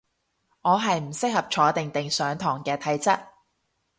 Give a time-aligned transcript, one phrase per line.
[0.63, 3.23] 我係唔適合坐定定上堂嘅體質